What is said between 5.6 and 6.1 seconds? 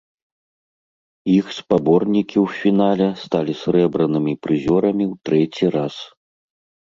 раз.